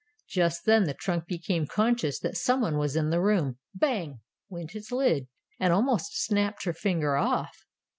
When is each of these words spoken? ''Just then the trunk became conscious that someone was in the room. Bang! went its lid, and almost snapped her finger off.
''Just 0.27 0.65
then 0.65 0.85
the 0.85 0.95
trunk 0.95 1.27
became 1.27 1.67
conscious 1.67 2.19
that 2.21 2.35
someone 2.35 2.79
was 2.79 2.95
in 2.95 3.11
the 3.11 3.21
room. 3.21 3.59
Bang! 3.75 4.21
went 4.49 4.73
its 4.75 4.91
lid, 4.91 5.27
and 5.59 5.71
almost 5.71 6.23
snapped 6.23 6.63
her 6.63 6.73
finger 6.73 7.17
off. 7.17 7.55